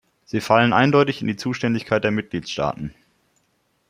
Sie 0.25 0.41
fallen 0.41 0.73
eindeutig 0.73 1.21
in 1.21 1.27
die 1.27 1.35
Zuständigkeit 1.35 2.03
der 2.03 2.09
Mitgliedstaaten. 2.09 2.95